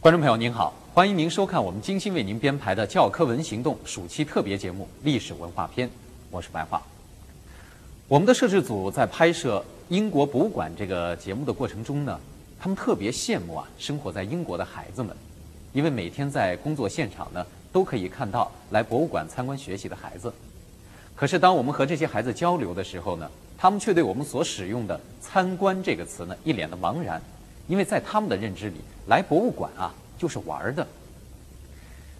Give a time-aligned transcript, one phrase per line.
[0.00, 5.88] 观众朋友您好，欢迎您收看我们精心为您编排的教科文行动暑期特别节目《历史文化篇》，
[6.30, 6.80] 我是白桦。
[8.06, 12.20] 我们的摄制组在拍摄英国博物馆这个节目的过程中呢，
[12.60, 15.16] 他们特别羡慕啊生活在英国的孩子们，
[15.72, 20.32] 因为每天在工作现场呢都可以看到来博物馆参观学习的孩子。
[21.16, 23.28] 可是当我们和这些孩子交流的时候呢，
[23.58, 27.20] 他们却对我们所使用的“参观”这个词呢一脸的茫然，
[27.68, 30.84] 因为在他们的认知里，来博物馆啊就是玩的。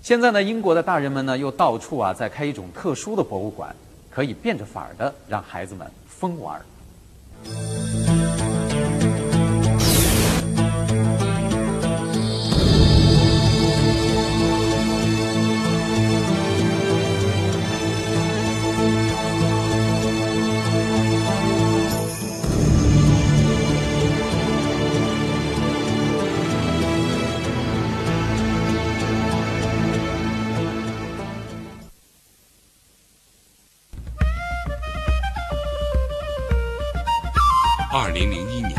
[0.00, 3.74] 现在呢，英国的大人们呢又到处啊在开一种特殊的博物馆，
[4.10, 6.62] 可以变着法儿的让孩子们疯玩儿。
[37.94, 38.72] 二零零一年，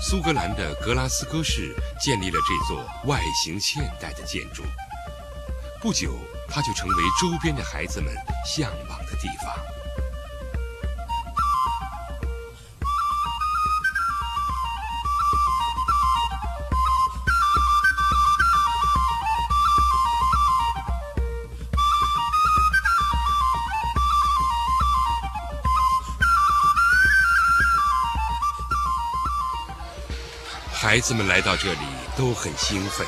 [0.00, 4.62] 苏格兰的格拉斯哥市建立了这座外形现代的建筑。
[5.80, 6.14] 不久，
[6.48, 8.14] 它就成为周边的孩子们
[8.46, 9.52] 向往的地方。
[30.87, 31.79] 孩子们来到这里
[32.17, 33.05] 都很兴奋。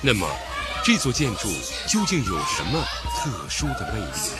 [0.00, 0.28] 那么，
[0.84, 1.48] 这座建筑
[1.86, 2.84] 究竟有什么
[3.16, 4.38] 特殊的魅力呢？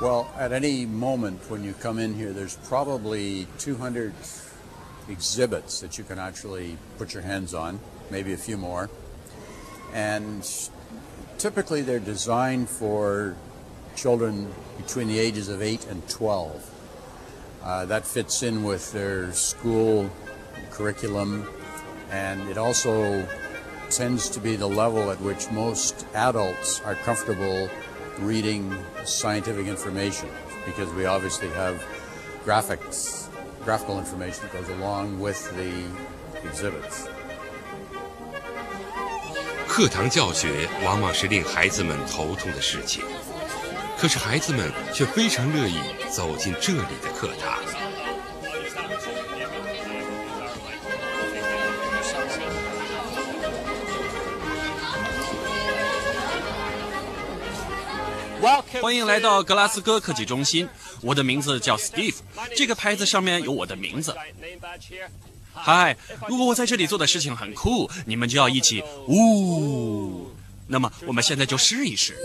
[0.00, 4.12] Well, at any moment when you come in here, there's probably 200
[5.08, 7.78] exhibits that you can actually put your hands on,
[8.10, 8.90] maybe a few more.
[9.94, 10.42] And
[11.38, 13.34] typically they're designed for
[13.94, 16.50] children between the ages of 8 and 12.
[17.62, 20.10] Uh, that fits in with their school
[20.72, 21.46] curriculum,
[22.10, 23.26] and it also
[23.88, 27.68] tends to be the level at which most adults are comfortable
[28.18, 28.74] reading
[29.04, 30.28] scientific information
[30.66, 31.84] because we obviously have
[32.44, 33.28] graphics,
[33.64, 35.84] graphical information that goes along with the
[36.48, 37.06] exhibits.
[39.68, 43.02] 课堂教学往往是令孩子们头痛的事情，
[43.99, 47.57] 可是孩子们却非常乐意走进这里的课堂。
[58.81, 60.69] 欢迎来到格拉斯哥科技中心，
[61.01, 62.15] 我的名字叫 Steve，
[62.55, 64.15] 这个牌子上面有我的名字。
[65.53, 65.97] 嗨，
[66.27, 70.31] 如果我在这里做的事情很酷，你们就要一起呜。
[70.67, 72.15] 那么我们现在就试一试。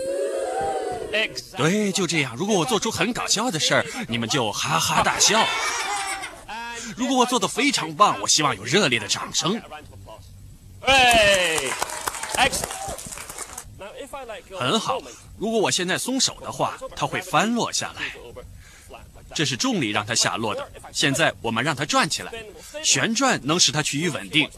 [1.55, 2.35] 对，就这样。
[2.35, 5.45] 如果我做出很搞笑的事儿，你们就哈哈大笑。
[6.97, 9.61] 如果我做的非常棒，我希望有热烈的掌声。
[10.81, 11.59] 哎
[14.57, 14.99] 很好。
[15.37, 18.01] 如果我现在松手的话，它会翻落下来。
[19.35, 20.67] 这是重力让它下落的。
[20.91, 22.31] 现在我们让它转起来，
[22.83, 24.49] 旋转能使它趋于稳定。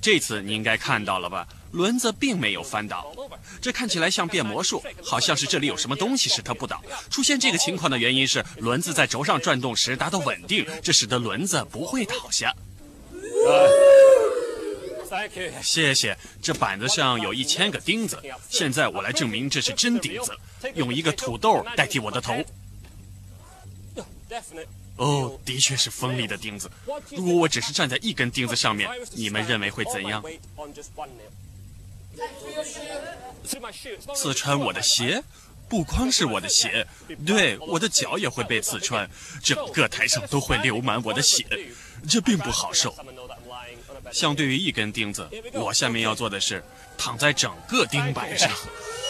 [0.00, 1.46] 这次你应该看到了吧？
[1.72, 3.12] 轮子并没有翻倒，
[3.60, 6.82] 这看起来像变魔术，好像是这里有什么东西使它不倒。
[7.10, 12.54] 出现这个情况的原因是轮子在轴上转动时达到稳定，这使得轮子不会倒下。
[15.62, 16.16] 谢谢。
[16.42, 18.18] 这板子上有一千个钉子，
[18.50, 20.36] 现在我来证明这是真钉子。
[20.74, 22.34] 用一个土豆代替我的头。
[24.96, 26.68] 哦，的确是锋利的钉子。
[27.10, 30.22] 如果我只是站在一根钉子上面，你们认为会怎样？
[34.14, 35.22] 刺穿我的鞋？
[35.68, 36.86] 不光是我的鞋，
[37.26, 39.06] 对，我的脚也会被刺穿，
[39.42, 41.44] 整个台上都会流满我的血，
[42.08, 42.94] 这并不好受。
[44.10, 46.64] 相对于一根钉子，我下面要做的是
[46.96, 48.50] 躺在整个钉板上。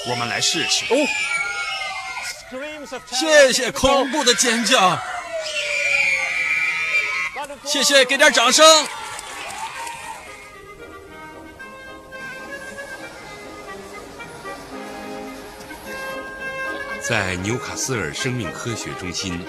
[0.09, 0.85] 我们来试试。
[0.93, 0.97] 哦，
[3.13, 5.01] 谢谢，恐怖的尖叫！
[7.65, 8.65] 谢谢，给点掌声。
[17.09, 19.41] 在纽卡斯尔生命科学中心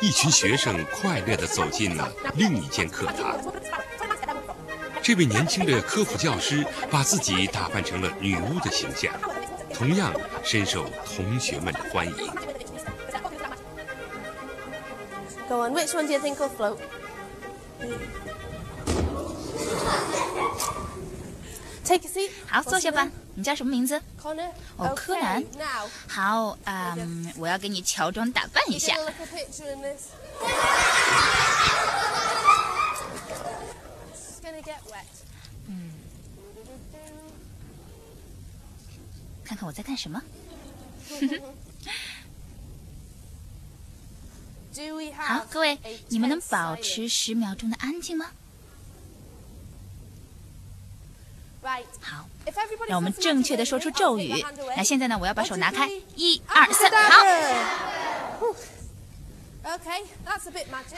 [0.00, 3.38] 一群学生快乐地走进了另一间课堂。
[5.02, 9.12] 这位年轻的科普教师把自己打扮成了女巫的形象
[9.74, 10.10] 同样
[10.42, 12.16] 深受同学们的欢迎。
[15.50, 16.78] Go on which one do you think of float?
[17.80, 17.92] 嗯
[21.84, 22.30] take a seat.
[22.46, 23.25] 好坐下吧。
[23.36, 24.00] 你叫什么名字？
[24.76, 25.44] 哦，柯南。
[26.08, 28.96] 好，嗯，我要给你乔装打扮一下。
[35.66, 35.92] 嗯，
[39.44, 40.22] 看看我在干什么。
[45.14, 45.78] 好，各位，
[46.08, 48.30] 你们能保持十秒钟的安静吗？
[52.00, 52.28] 好，
[52.88, 54.44] 让我们正确的说出咒语。
[54.76, 55.18] 那现在呢？
[55.20, 57.24] 我要把手拿开，一二三，好。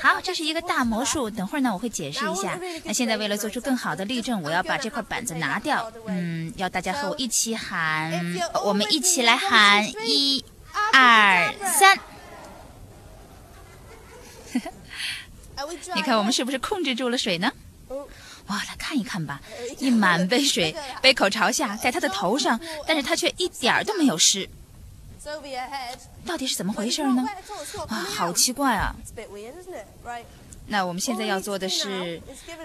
[0.01, 1.31] 好，这是一个大魔术。
[1.31, 2.59] 等会儿呢，我会解释一下。
[2.85, 5.91] 那现在为了做出更好的例证，我要把这块板子拿掉。
[6.07, 8.13] 嗯，要大家和我一起喊，
[8.63, 10.45] 我们一起来喊，一
[10.93, 11.99] 二三。
[15.95, 17.51] 你看，我们是不是控制住了水呢？
[18.49, 19.41] 哇，来看一看吧，
[19.79, 24.49] 一满杯水，杯口朝下，在他的头上，但是他却一点儿都没有湿。
[26.25, 27.27] 到底是怎么回事呢？
[27.89, 28.95] 啊，好奇怪啊！
[30.69, 32.23] 那我们现在要做的是，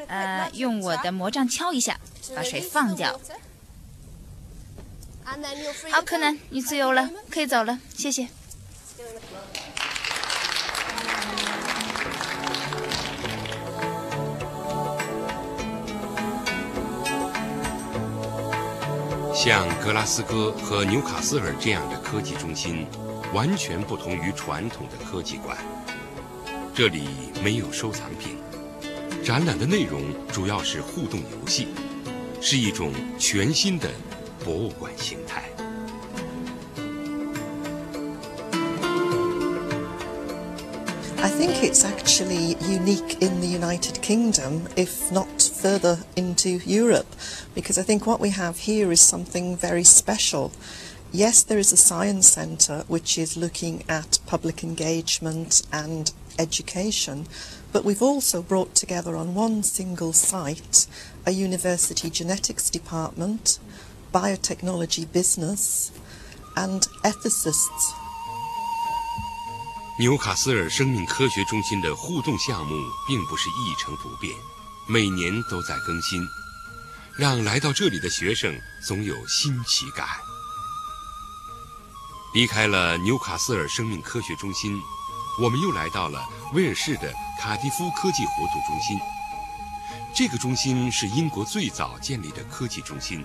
[0.07, 1.99] 呃，用我的魔杖敲一下，
[2.35, 3.19] 把水放掉。
[5.91, 8.27] 好，柯南，你自由了，可以走了，谢谢。
[19.45, 22.87] 像格拉斯哥和纽卡斯尔这样的科技中心，
[23.33, 25.57] 完全不同于传统的科技馆。
[26.73, 27.09] 这里
[27.43, 28.37] 没有收藏品，
[29.21, 30.01] 展览的内容
[30.31, 31.67] 主要是互动游戏，
[32.39, 33.89] 是一种全新的
[34.45, 35.43] 博物馆形态。
[41.21, 45.27] I think it's actually unique in the United Kingdom, if not
[45.62, 47.14] further into Europe,
[47.54, 50.52] because I think what we have here is something very special.
[51.12, 57.26] Yes, there is a science centre which is looking at public engagement and education,
[57.72, 60.86] but we've also brought together on one single site
[61.26, 63.58] a university genetics department,
[64.12, 65.92] biotechnology business,
[66.56, 67.94] and ethicists
[69.98, 72.72] 纽卡斯尔生命科学中心的互动项目
[73.08, 74.32] 并不是一成不变，
[74.87, 76.27] 每年都在更新，
[77.15, 78.53] 让来到这里的学生
[78.85, 80.07] 总有新奇感。
[82.33, 84.79] 离开了纽卡斯尔生命科学中心，
[85.41, 88.99] 我们又来到了威尔士的卡迪夫科技活动中心。
[90.15, 93.23] 这个中心是英国最早建立的科技中心。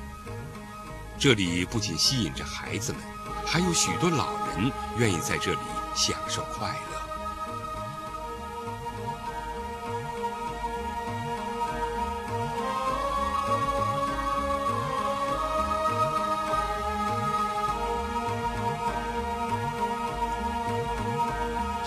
[1.18, 3.00] 这里不仅吸引着孩子们，
[3.46, 5.58] 还有许多老人愿意在这里。
[5.96, 6.97] 享受快乐。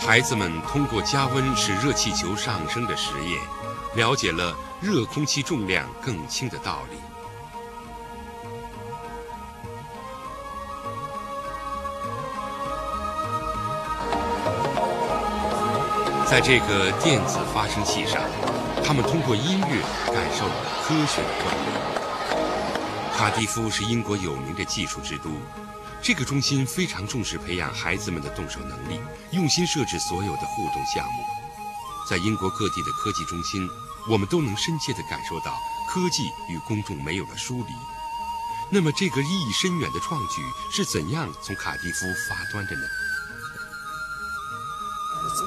[0.04, 3.40] 孩子们通过加温使热气球上升的实验，
[3.96, 6.98] 了解了热空气重量更轻的道理。
[16.26, 18.22] 在这个电子发声器上，
[18.84, 19.82] 他们通过音乐
[20.12, 20.54] 感受了
[20.84, 23.16] 科学的动力。
[23.16, 25.30] 卡迪夫是英国有名的技术之都，
[26.04, 29.00] 这个中心非常重视培养孩子们的动手能力，
[29.32, 31.24] 用心设置所有的互动项目。
[32.10, 33.70] 在英国各地的科技中心，
[34.10, 37.74] 我们都能深切地感受到科技与公众没有了疏离。
[38.72, 40.42] 那么，这个意义深远的创举
[40.72, 42.82] 是怎样从卡迪夫发端的呢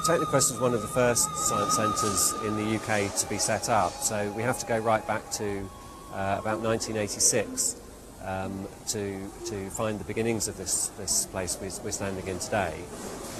[0.07, 3.93] ？Technoquest was one of the first science centres in the UK to be set up,
[4.03, 5.45] so we have to go right back to
[6.15, 7.77] uh, about 1986
[8.25, 12.75] um, to, to find the beginnings of this, this place we're standing in today.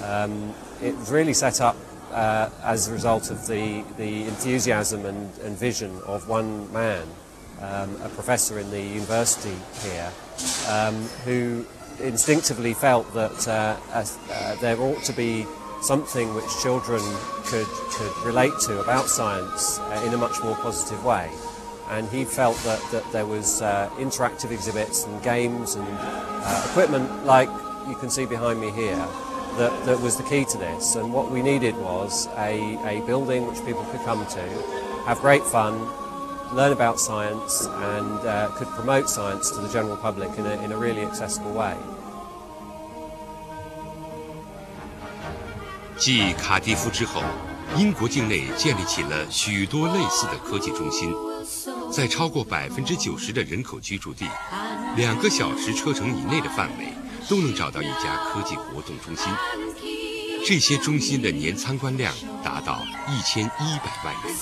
[0.03, 1.75] Um, it was really set up
[2.11, 7.07] uh, as a result of the, the enthusiasm and, and vision of one man,
[7.61, 10.11] um, a professor in the university here,
[10.69, 11.65] um, who
[11.99, 15.45] instinctively felt that uh, uh, there ought to be
[15.81, 17.01] something which children
[17.45, 21.29] could, could relate to about science uh, in a much more positive way
[21.90, 27.26] And he felt that, that there was uh, interactive exhibits and games and uh, equipment
[27.26, 27.48] like
[27.88, 29.04] you can see behind me here
[29.58, 30.94] that, that was the key to this.
[30.94, 34.40] And what we needed was a, a building which people could come to,
[35.04, 35.74] have great fun,
[36.54, 40.70] learn about science and uh, could promote science to the general public in a, in
[40.70, 41.74] a really accessible way.
[45.98, 47.20] 继卡迪夫之后，
[47.76, 51.12] 英国境内建立起了许多类似的科技中心。
[51.95, 54.27] 在超过百分之九十的人口居住地，
[54.97, 56.89] 两个小时车程以内的范围
[57.29, 59.31] 都能找到一家科技活动中心。
[60.45, 64.35] 这些中心的年参观量达到一千一百万人。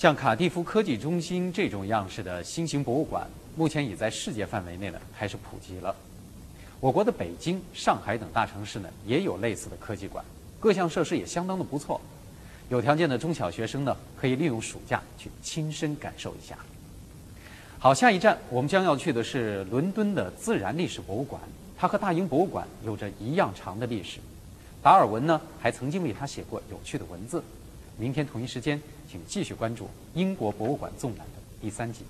[0.00, 5.94] 像卡蒂夫科技中心这种样式的新型博物馆，目前已在世界范围内呢开始普及了。
[6.80, 10.24] 我国的北京、上海等大城市呢，也有类似的科技馆，
[10.58, 12.00] 各项设施也相当的不错。
[12.70, 16.56] 有条件的中小学生呢，可以利用暑假去亲身感受一下。
[17.78, 21.38] 好，下一站我们将要去的是伦敦的自然历史博物馆，
[21.76, 24.18] 它和大英博物馆有着一样长的历史。
[24.82, 27.44] 达尔文呢，还曾经为它写过有趣的文字。
[28.00, 28.80] 明天同一时间，
[29.10, 32.00] 请继续关注《英国博物馆纵览》的第三集。